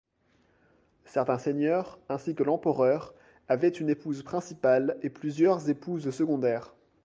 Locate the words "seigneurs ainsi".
1.37-2.33